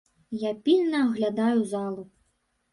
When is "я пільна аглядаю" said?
0.43-1.63